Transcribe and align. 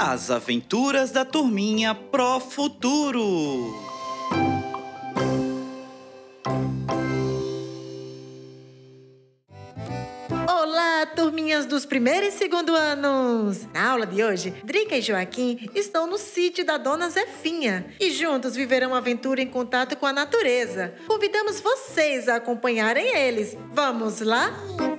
As 0.00 0.30
aventuras 0.30 1.10
da 1.10 1.24
turminha 1.24 1.92
Pro 1.92 2.38
Futuro. 2.38 3.74
Olá, 10.48 11.04
turminhas 11.16 11.66
dos 11.66 11.84
primeiro 11.84 12.26
e 12.26 12.30
segundo 12.30 12.76
anos! 12.76 13.66
Na 13.74 13.90
aula 13.90 14.06
de 14.06 14.22
hoje, 14.22 14.54
Drica 14.62 14.96
e 14.96 15.02
Joaquim 15.02 15.68
estão 15.74 16.06
no 16.06 16.16
sítio 16.16 16.64
da 16.64 16.76
Dona 16.76 17.10
Zefinha 17.10 17.86
e 17.98 18.12
juntos 18.12 18.54
viverão 18.54 18.90
uma 18.90 18.98
aventura 18.98 19.42
em 19.42 19.48
contato 19.48 19.96
com 19.96 20.06
a 20.06 20.12
natureza. 20.12 20.94
Convidamos 21.08 21.60
vocês 21.60 22.28
a 22.28 22.36
acompanharem 22.36 23.16
eles. 23.16 23.56
Vamos 23.72 24.20
lá? 24.20 24.52
Nossa, 24.78 24.97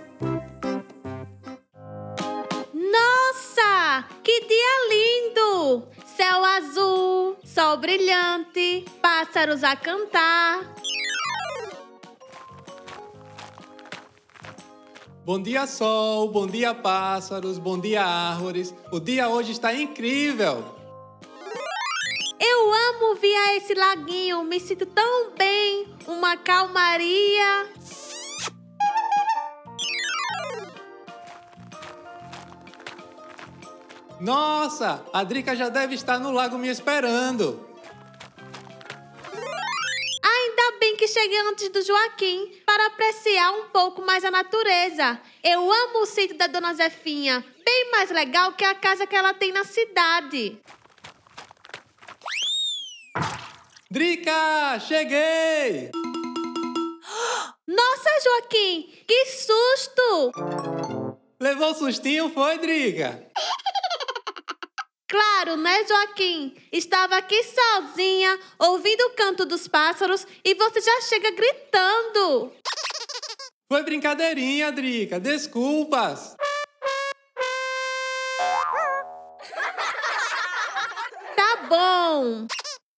dia 4.50 4.88
lindo! 4.90 5.88
Céu 6.18 6.44
azul, 6.44 7.38
sol 7.46 7.78
brilhante, 7.78 8.84
pássaros 9.00 9.64
a 9.64 9.76
cantar. 9.76 10.74
Bom 15.24 15.40
dia, 15.40 15.68
sol, 15.68 16.30
bom 16.30 16.48
dia, 16.48 16.74
pássaros, 16.74 17.60
bom 17.60 17.80
dia, 17.80 18.04
árvores. 18.04 18.74
O 18.92 19.00
dia 19.00 19.30
hoje 19.30 19.52
está 19.52 19.72
incrível. 19.72 20.66
Eu 22.40 22.74
amo 22.74 23.16
vir 23.16 23.36
a 23.36 23.56
esse 23.56 23.76
laguinho, 23.76 24.44
me 24.44 24.60
sinto 24.60 24.88
tão 24.88 25.30
bem, 25.38 25.88
uma 26.08 26.36
calmaria. 26.38 27.70
Nossa, 34.20 35.06
a 35.14 35.24
Drica 35.24 35.56
já 35.56 35.70
deve 35.70 35.96
estar 35.96 36.20
no 36.20 36.32
lago 36.32 36.58
me 36.58 36.68
esperando. 36.68 37.66
Ainda 40.22 40.78
bem 40.80 40.98
que 40.98 41.08
cheguei 41.08 41.40
antes 41.42 41.70
do 41.70 41.82
Joaquim 41.82 42.62
para 42.66 42.88
apreciar 42.88 43.52
um 43.54 43.70
pouco 43.70 44.02
mais 44.02 44.26
a 44.26 44.32
natureza. 44.32 45.20
Eu 45.42 45.72
amo 45.72 46.00
o 46.00 46.06
sítio 46.06 46.38
da 46.38 46.48
Dona 46.48 46.74
Zefinha, 46.74 47.46
bem 47.66 47.92
mais 47.92 48.12
legal 48.12 48.52
que 48.54 48.66
a 48.66 48.76
casa 48.76 49.08
que 49.08 49.16
ela 49.16 49.34
tem 49.34 49.54
na 49.54 49.64
cidade. 49.64 50.62
Drica, 53.90 54.80
cheguei! 54.82 55.92
Nossa, 57.66 58.10
Joaquim, 58.24 58.92
que 59.08 59.26
susto! 59.28 60.32
Levou 61.40 61.74
sustinho, 61.74 62.30
foi, 62.30 62.58
Drica? 62.58 63.29
Claro, 65.10 65.58
né, 65.58 65.84
Joaquim? 65.88 66.56
Estava 66.72 67.18
aqui 67.18 67.44
sozinha, 67.44 68.40
ouvindo 68.60 69.02
o 69.08 69.16
canto 69.16 69.44
dos 69.44 69.68
pássaros 69.68 70.28
e 70.46 70.54
você 70.54 70.80
já 70.80 71.02
chega 71.02 71.32
gritando. 71.32 72.54
Foi 73.68 73.82
brincadeirinha, 73.82 74.72
Drica. 74.72 75.20
Desculpas. 75.20 76.36
Tá 81.36 81.56
bom. 81.68 82.46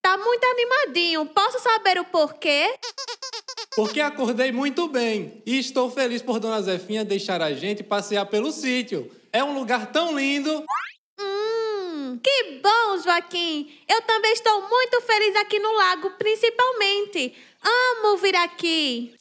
Tá 0.01 0.17
muito 0.17 0.43
animadinho. 0.43 1.25
Posso 1.27 1.59
saber 1.59 1.97
o 1.97 2.03
porquê? 2.03 2.77
Porque 3.73 4.01
acordei 4.01 4.51
muito 4.51 4.89
bem 4.89 5.41
e 5.45 5.57
estou 5.59 5.89
feliz 5.89 6.21
por 6.21 6.41
Dona 6.41 6.61
Zefinha 6.61 7.05
deixar 7.05 7.41
a 7.41 7.53
gente 7.53 7.83
passear 7.83 8.25
pelo 8.25 8.51
sítio. 8.51 9.09
É 9.31 9.41
um 9.41 9.57
lugar 9.57 9.94
tão 9.94 10.13
lindo. 10.17 10.66
Hum, 12.11 12.19
que 12.22 12.59
bom, 12.61 12.97
Joaquim. 13.01 13.72
Eu 13.88 14.01
também 14.01 14.33
estou 14.33 14.67
muito 14.67 15.01
feliz 15.01 15.35
aqui 15.38 15.59
no 15.59 15.72
lago, 15.72 16.11
principalmente. 16.11 17.33
Amo 17.63 18.17
vir 18.17 18.35
aqui. 18.35 19.13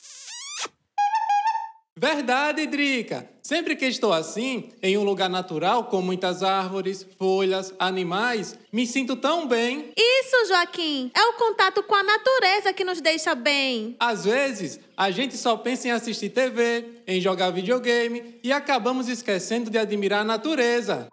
Verdade, 1.97 2.67
Drica. 2.67 3.29
Sempre 3.43 3.77
que 3.77 3.85
estou 3.85 4.13
assim, 4.13 4.71
em 4.83 4.97
um 4.97 5.05
lugar 5.05 5.29
natural 5.29 5.85
com 5.85 6.01
muitas 6.01 6.43
árvores, 6.43 7.07
folhas, 7.19 7.75
animais, 7.79 8.59
me 8.73 8.87
sinto 8.87 9.17
tão 9.17 9.47
bem. 9.47 9.93
Isso, 9.97 10.49
Joaquim. 10.49 11.11
É 11.15 11.23
o 11.25 11.35
contato 11.35 11.83
com 11.83 11.95
a 11.95 12.03
natureza 12.03 12.73
que 12.73 12.85
nos 12.85 13.01
deixa 13.01 13.35
bem. 13.35 13.97
Às 14.01 14.25
vezes, 14.25 14.81
a 14.97 15.11
gente 15.11 15.37
só 15.37 15.57
pensa 15.57 15.89
em 15.89 15.91
assistir 15.91 16.31
TV, 16.31 17.03
em 17.07 17.21
jogar 17.21 17.51
videogame 17.51 18.39
e 18.43 18.53
acabamos 18.53 19.09
esquecendo 19.09 19.69
de 19.69 19.79
admirar 19.79 20.21
a 20.21 20.25
natureza. 20.25 21.09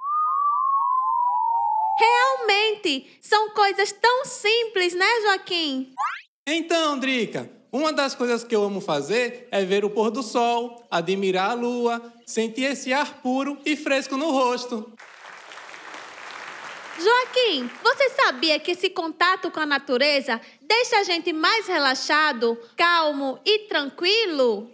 Realmente, 1.99 3.17
são 3.21 3.49
coisas 3.51 3.91
tão 3.91 4.25
simples, 4.25 4.93
né, 4.93 5.07
Joaquim? 5.23 5.93
Então, 6.47 6.97
Drica, 6.99 7.49
uma 7.71 7.91
das 7.91 8.15
coisas 8.15 8.43
que 8.43 8.55
eu 8.55 8.63
amo 8.63 8.79
fazer 8.79 9.47
é 9.51 9.65
ver 9.65 9.83
o 9.83 9.89
pôr 9.89 10.11
do 10.11 10.23
sol, 10.23 10.87
admirar 10.89 11.51
a 11.51 11.53
lua, 11.53 12.13
sentir 12.25 12.63
esse 12.63 12.93
ar 12.93 13.21
puro 13.21 13.57
e 13.65 13.75
fresco 13.75 14.15
no 14.15 14.31
rosto. 14.31 14.93
Joaquim, 16.99 17.69
você 17.83 18.09
sabia 18.09 18.59
que 18.59 18.71
esse 18.71 18.89
contato 18.89 19.51
com 19.51 19.59
a 19.59 19.65
natureza 19.65 20.41
deixa 20.61 20.97
a 20.97 21.03
gente 21.03 21.31
mais 21.31 21.67
relaxado, 21.67 22.57
calmo 22.75 23.39
e 23.45 23.67
tranquilo? 23.67 24.71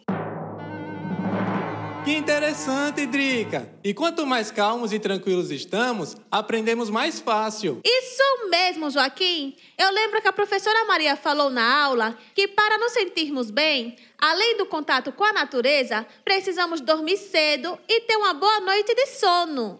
Que 2.03 2.11
interessante, 2.11 3.05
Drica! 3.05 3.73
E 3.81 3.93
quanto 3.93 4.25
mais 4.25 4.51
calmos 4.51 4.91
e 4.91 4.99
tranquilos 4.99 5.49
estamos, 5.51 6.17
aprendemos 6.29 6.89
mais 6.89 7.21
fácil. 7.21 7.79
Isso 7.81 8.49
mesmo, 8.49 8.89
Joaquim. 8.89 9.55
Eu 9.77 9.89
lembro 9.89 10.21
que 10.21 10.27
a 10.27 10.33
professora 10.33 10.83
Maria 10.83 11.15
falou 11.15 11.49
na 11.49 11.65
aula 11.85 12.17
que 12.35 12.45
para 12.45 12.77
nos 12.77 12.91
sentirmos 12.91 13.49
bem, 13.49 13.95
além 14.19 14.57
do 14.57 14.65
contato 14.65 15.13
com 15.13 15.23
a 15.23 15.31
natureza, 15.31 16.05
precisamos 16.25 16.81
dormir 16.81 17.15
cedo 17.15 17.79
e 17.87 18.01
ter 18.01 18.17
uma 18.17 18.33
boa 18.33 18.59
noite 18.59 18.93
de 18.93 19.05
sono. 19.07 19.79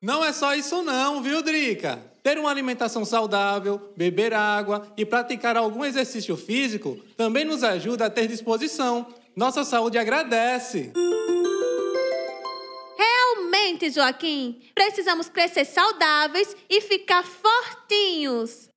Não 0.00 0.24
é 0.24 0.32
só 0.32 0.54
isso 0.54 0.84
não, 0.84 1.20
viu, 1.20 1.42
Drica? 1.42 2.00
Ter 2.22 2.38
uma 2.38 2.50
alimentação 2.50 3.04
saudável, 3.04 3.92
beber 3.96 4.34
água 4.34 4.86
e 4.96 5.04
praticar 5.04 5.56
algum 5.56 5.84
exercício 5.84 6.36
físico 6.36 6.96
também 7.16 7.44
nos 7.44 7.64
ajuda 7.64 8.06
a 8.06 8.10
ter 8.10 8.28
disposição. 8.28 9.06
Nossa 9.36 9.64
saúde 9.64 9.98
agradece. 9.98 10.92
Realmente, 12.96 13.90
Joaquim, 13.90 14.60
precisamos 14.74 15.28
crescer 15.28 15.64
saudáveis 15.64 16.56
e 16.68 16.80
ficar 16.80 17.24
fortinhos. 17.24 18.68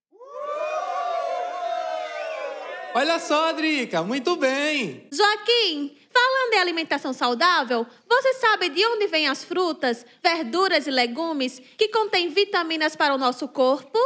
Olha 2.95 3.19
só, 3.19 3.51
Drica, 3.53 4.03
muito 4.03 4.35
bem. 4.35 5.07
Joaquim, 5.11 5.97
falando 6.11 6.53
em 6.53 6.59
alimentação 6.59 7.11
saudável, 7.11 7.87
você 8.07 8.33
sabe 8.35 8.69
de 8.69 8.85
onde 8.85 9.07
vêm 9.07 9.27
as 9.27 9.43
frutas, 9.43 10.05
verduras 10.21 10.85
e 10.85 10.91
legumes 10.91 11.59
que 11.75 11.89
contêm 11.89 12.29
vitaminas 12.29 12.95
para 12.95 13.15
o 13.15 13.17
nosso 13.17 13.47
corpo? 13.47 13.97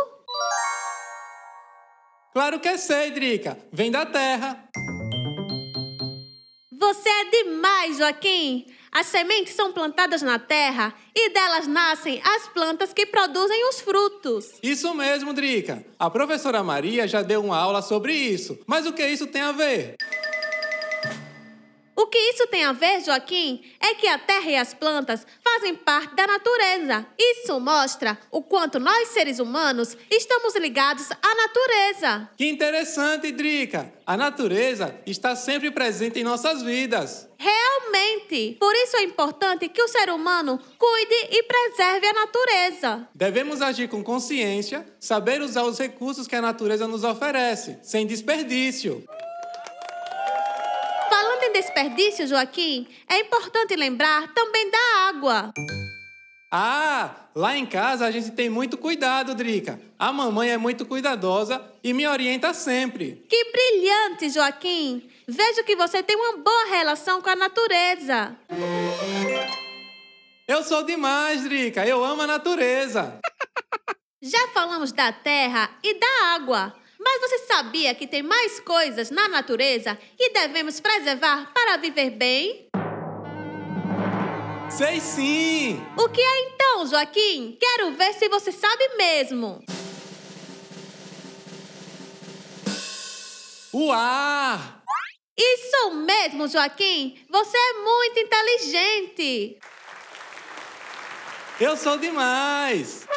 Claro 2.34 2.62
que 2.62 2.78
sei, 2.78 3.12
Drica. 3.12 3.58
Vem 3.74 3.91
da 3.91 4.06
terra. 4.06 4.69
Você 6.88 7.09
é 7.09 7.44
demais, 7.44 7.98
Joaquim! 7.98 8.66
As 8.94 9.08
sementes 9.08 9.53
são 9.53 9.74
plantadas 9.74 10.22
na 10.22 10.40
terra 10.40 10.94
e 11.14 11.30
delas 11.31 11.68
nascem 11.68 12.22
as 12.24 12.48
plantas 12.48 12.94
que 12.94 13.06
produzem 13.06 13.68
os 13.68 13.81
frutos. 13.81 14.53
Isso 14.64 14.94
mesmo, 14.94 15.34
Drica. 15.34 15.86
A 16.00 16.09
professora 16.09 16.64
Maria 16.64 17.06
já 17.06 17.22
deu 17.22 17.44
uma 17.44 17.58
aula 17.58 17.82
sobre 17.82 18.14
isso. 18.14 18.58
Mas 18.66 18.85
o 18.85 18.94
que 18.94 19.06
isso 19.06 19.28
tem 19.28 19.41
a 19.41 19.52
ver? 19.52 19.97
O 21.99 22.05
que 22.05 22.17
isso 22.20 22.46
tem 22.46 22.64
a 22.64 22.73
ver, 22.73 23.03
Joaquim, 23.03 23.59
é 23.82 23.96
que 23.96 24.08
a 24.08 24.20
terra 24.20 24.52
e 24.52 24.55
as 24.55 24.72
plantas 24.72 25.26
fazem 25.44 25.73
parte 25.73 26.16
da 26.16 26.28
natureza. 26.28 27.08
Isso 27.17 27.59
mostra 27.59 28.16
o 28.29 28.44
quanto 28.44 28.79
nós, 28.79 29.08
seres 29.08 29.40
humanos, 29.40 29.97
estamos 30.11 30.55
ligados 30.58 31.09
à 31.11 31.35
natureza. 31.35 32.29
Que 32.38 32.47
interessante, 32.47 33.32
Drica. 33.32 33.91
A 34.05 34.16
natureza 34.16 34.96
está 35.08 35.35
sempre 35.35 35.72
presente 35.72 36.20
em 36.20 36.23
nossas 36.23 36.61
vidas. 36.61 37.28
Realmente. 37.40 38.58
Por 38.59 38.76
isso 38.76 38.97
é 38.97 39.03
importante 39.03 39.67
que 39.67 39.82
o 39.82 39.88
ser 39.88 40.11
humano 40.11 40.59
cuide 40.78 41.29
e 41.32 41.44
preserve 41.44 42.05
a 42.05 42.14
natureza. 42.14 43.09
Devemos 43.16 43.59
agir 43.59 43.90
com 43.90 44.03
consciência, 44.03 44.85
saber 44.99 45.41
usar 45.41 45.64
os 45.64 45.79
recursos 45.79 46.28
que 46.28 46.35
a 46.35 46.41
natureza 46.44 46.88
nos 46.88 47.03
oferece, 47.03 47.79
sem 47.82 48.05
desperdício. 48.05 49.03
Desperdício, 51.58 52.28
Joaquim, 52.28 52.88
é 53.09 53.20
importante 53.22 53.76
lembrar 53.76 54.32
também 54.32 54.70
da 54.70 55.08
água. 55.09 55.52
Ah, 56.54 57.30
lá 57.34 57.58
em 57.58 57.66
casa 57.66 58.06
a 58.06 58.12
gente 58.12 58.30
tem 58.30 58.48
muito 58.48 58.78
cuidado, 58.78 59.34
Drica. 59.34 59.82
A 59.98 60.14
mamãe 60.14 60.52
é 60.52 60.58
muito 60.58 60.86
cuidadosa 60.86 61.59
e 61.84 61.94
me 61.94 62.06
orienta 62.06 62.54
sempre. 62.54 63.26
Que 63.28 63.52
brilhante, 63.52 64.30
Joaquim! 64.30 65.09
Vejo 65.28 65.64
que 65.64 65.76
você 65.76 66.04
tem 66.04 66.16
uma 66.16 66.38
boa 66.38 66.66
relação 66.70 67.24
com 67.24 67.30
a 67.30 67.36
natureza. 67.36 68.38
Eu 70.48 70.64
sou 70.64 70.84
demais, 70.84 71.42
Drica. 71.42 71.88
Eu 71.88 72.06
amo 72.06 72.22
a 72.22 72.28
natureza. 72.28 73.20
Já 74.22 74.48
falamos 74.50 74.92
da 74.92 75.12
terra 75.12 75.72
e 75.84 76.00
da 76.00 76.36
água. 76.36 76.76
Mas 77.09 77.22
você 77.22 77.38
sabia 77.46 77.96
que 77.96 78.06
tem 78.06 78.22
mais 78.22 78.59
coisas 78.59 79.09
na 79.09 79.30
natureza 79.30 79.98
que 80.18 80.30
devemos 80.30 80.82
preservar 80.82 81.54
para 81.54 81.78
viver 81.78 82.09
bem? 82.09 82.68
Sei 84.70 85.00
sim! 85.00 85.82
O 85.98 86.09
que 86.09 86.20
é 86.20 86.40
então, 86.50 86.86
Joaquim? 86.86 87.58
Quero 87.58 87.94
ver 87.94 88.14
se 88.14 88.28
você 88.28 88.52
sabe 88.52 88.90
mesmo. 88.98 89.64
O 93.72 93.90
ar! 93.90 94.84
Isso 95.38 95.92
mesmo, 95.92 96.46
Joaquim! 96.50 97.26
Você 97.30 97.58
é 97.58 97.74
muito 97.84 98.20
inteligente! 98.20 99.59
Eu 101.58 101.78
sou 101.78 101.98
demais! 101.98 103.08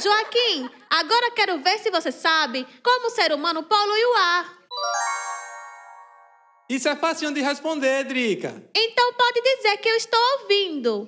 Joaquim, 0.00 0.70
agora 0.88 1.32
quero 1.32 1.58
ver 1.58 1.78
se 1.78 1.90
você 1.90 2.12
sabe 2.12 2.64
como 2.84 3.08
o 3.08 3.10
ser 3.10 3.32
humano 3.32 3.64
polui 3.64 4.04
o 4.04 4.14
ar. 4.14 4.58
Isso 6.70 6.88
é 6.88 6.94
fácil 6.94 7.32
de 7.32 7.40
responder, 7.40 8.04
Drica. 8.04 8.62
Então 8.76 9.12
pode 9.14 9.40
dizer 9.40 9.76
que 9.78 9.88
eu 9.88 9.96
estou 9.96 10.20
ouvindo. 10.40 11.06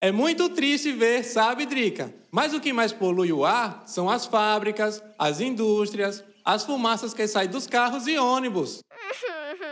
É 0.00 0.10
muito 0.10 0.48
triste 0.48 0.90
ver, 0.90 1.22
sabe, 1.22 1.66
Drica? 1.66 2.12
Mas 2.32 2.52
o 2.52 2.60
que 2.60 2.72
mais 2.72 2.92
polui 2.92 3.32
o 3.32 3.44
ar 3.44 3.84
são 3.86 4.10
as 4.10 4.26
fábricas, 4.26 5.00
as 5.16 5.40
indústrias, 5.40 6.24
as 6.44 6.64
fumaças 6.64 7.14
que 7.14 7.28
saem 7.28 7.48
dos 7.48 7.68
carros 7.68 8.08
e 8.08 8.18
ônibus. 8.18 8.80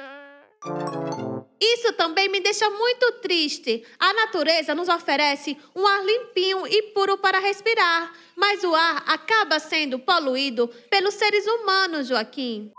Isso 1.61 1.93
também 1.93 2.29
me 2.29 2.41
deixa 2.41 2.71
muito 2.71 3.13
triste. 3.21 3.85
A 3.99 4.15
natureza 4.15 4.75
nos 4.75 4.89
oferece 4.89 5.59
um 5.77 5.87
ar 5.87 6.03
limpinho 6.05 6.67
e 6.67 6.83
puro 6.95 7.19
para 7.19 7.39
respirar, 7.39 8.13
mas 8.35 8.65
o 8.65 8.75
ar 8.75 9.05
acaba 9.07 9.59
sendo 9.59 9.99
poluído 9.99 10.69
pelos 10.89 11.15
seres 11.15 11.47
humanos, 11.47 12.09
Joaquim. 12.09 12.73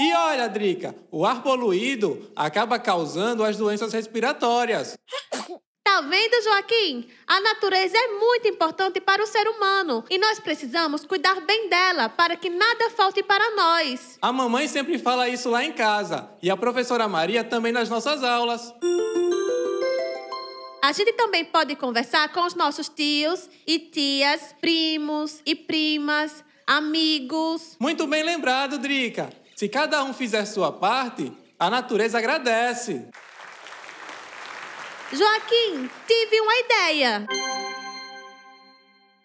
E 0.00 0.12
olha, 0.14 0.48
Drica, 0.48 0.96
o 1.12 1.24
ar 1.24 1.42
poluído 1.42 2.28
acaba 2.34 2.78
causando 2.78 3.44
as 3.44 3.56
doenças 3.56 3.92
respiratórias. 3.92 4.96
Tá 5.92 6.00
vendo, 6.00 6.42
Joaquim? 6.42 7.06
A 7.26 7.38
natureza 7.42 7.94
é 7.94 8.18
muito 8.18 8.48
importante 8.48 8.98
para 8.98 9.22
o 9.22 9.26
ser 9.26 9.46
humano 9.46 10.02
e 10.08 10.16
nós 10.16 10.40
precisamos 10.40 11.04
cuidar 11.04 11.38
bem 11.42 11.68
dela 11.68 12.08
para 12.08 12.34
que 12.34 12.48
nada 12.48 12.88
falte 12.88 13.22
para 13.22 13.54
nós. 13.54 14.16
A 14.22 14.32
mamãe 14.32 14.66
sempre 14.68 14.98
fala 14.98 15.28
isso 15.28 15.50
lá 15.50 15.62
em 15.62 15.70
casa 15.70 16.30
e 16.42 16.50
a 16.50 16.56
professora 16.56 17.06
Maria 17.08 17.44
também 17.44 17.72
nas 17.72 17.90
nossas 17.90 18.24
aulas. 18.24 18.72
A 20.82 20.92
gente 20.92 21.12
também 21.12 21.44
pode 21.44 21.76
conversar 21.76 22.32
com 22.32 22.40
os 22.40 22.54
nossos 22.54 22.88
tios 22.88 23.50
e 23.66 23.78
tias, 23.78 24.54
primos 24.62 25.42
e 25.44 25.54
primas, 25.54 26.42
amigos. 26.66 27.76
Muito 27.78 28.06
bem 28.06 28.22
lembrado, 28.22 28.78
Drica. 28.78 29.28
Se 29.54 29.68
cada 29.68 30.02
um 30.02 30.14
fizer 30.14 30.46
sua 30.46 30.72
parte, 30.72 31.30
a 31.58 31.68
natureza 31.68 32.16
agradece. 32.16 33.10
Joaquim, 35.12 35.90
tive 36.06 36.40
uma 36.40 36.58
ideia. 36.58 37.26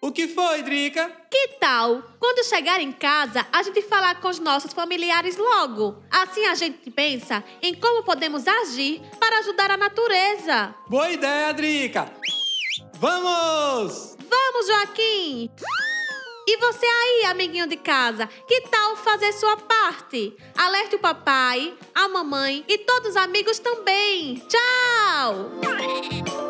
O 0.01 0.11
que 0.11 0.27
foi, 0.27 0.61
Drica? 0.61 1.09
Que 1.29 1.47
tal, 1.59 2.03
quando 2.19 2.45
chegar 2.45 2.79
em 2.79 2.91
casa, 2.91 3.47
a 3.51 3.63
gente 3.63 3.81
falar 3.81 4.19
com 4.21 4.27
os 4.27 4.37
nossos 4.37 4.73
familiares 4.73 5.37
logo? 5.37 6.03
Assim 6.11 6.45
a 6.45 6.55
gente 6.55 6.91
pensa 6.91 7.43
em 7.61 7.73
como 7.73 8.03
podemos 8.03 8.45
agir 8.47 9.01
para 9.19 9.39
ajudar 9.39 9.71
a 9.71 9.77
natureza. 9.77 10.75
Boa 10.87 11.09
ideia, 11.09 11.53
Drica! 11.53 12.11
Vamos! 12.95 14.15
Vamos, 14.29 14.67
Joaquim! 14.67 15.49
E 16.49 16.55
você 16.55 16.85
aí, 16.85 17.25
amiguinho 17.25 17.67
de 17.67 17.75
casa, 17.75 18.25
que 18.47 18.61
tal 18.61 18.95
fazer 18.95 19.33
sua 19.33 19.57
parte? 19.57 20.33
Alerte 20.57 20.95
o 20.95 20.99
papai, 20.99 21.73
a 21.93 22.07
mamãe 22.07 22.63
e 22.69 22.77
todos 22.77 23.09
os 23.09 23.17
amigos 23.17 23.59
também. 23.59 24.41
Tchau! 24.47 26.46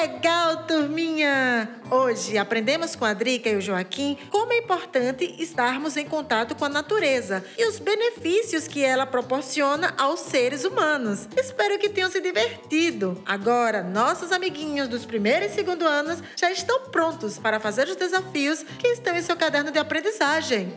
Legal, 0.00 0.64
turminha! 0.66 1.70
Hoje 1.88 2.36
aprendemos 2.36 2.96
com 2.96 3.04
a 3.04 3.14
Drica 3.14 3.48
e 3.48 3.54
o 3.54 3.60
Joaquim 3.60 4.18
como 4.28 4.52
é 4.52 4.58
importante 4.58 5.36
estarmos 5.38 5.96
em 5.96 6.04
contato 6.04 6.56
com 6.56 6.64
a 6.64 6.68
natureza 6.68 7.44
e 7.56 7.64
os 7.64 7.78
benefícios 7.78 8.66
que 8.66 8.84
ela 8.84 9.06
proporciona 9.06 9.94
aos 9.96 10.18
seres 10.18 10.64
humanos. 10.64 11.28
Espero 11.36 11.78
que 11.78 11.88
tenham 11.88 12.10
se 12.10 12.20
divertido. 12.20 13.22
Agora, 13.24 13.84
nossos 13.84 14.32
amiguinhos 14.32 14.88
dos 14.88 15.06
primeiro 15.06 15.46
e 15.46 15.50
segundo 15.50 15.86
anos 15.86 16.18
já 16.36 16.50
estão 16.50 16.90
prontos 16.90 17.38
para 17.38 17.60
fazer 17.60 17.86
os 17.86 17.94
desafios 17.94 18.64
que 18.64 18.88
estão 18.88 19.16
em 19.16 19.22
seu 19.22 19.36
caderno 19.36 19.70
de 19.70 19.78
aprendizagem. 19.78 20.74